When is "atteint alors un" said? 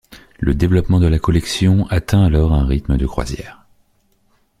1.91-2.65